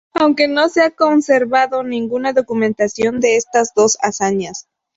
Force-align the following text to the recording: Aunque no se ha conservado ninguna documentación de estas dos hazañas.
Aunque 0.15 0.47
no 0.47 0.67
se 0.67 0.81
ha 0.81 0.89
conservado 0.89 1.83
ninguna 1.83 2.33
documentación 2.33 3.19
de 3.19 3.35
estas 3.35 3.75
dos 3.75 3.99
hazañas. 4.01 4.67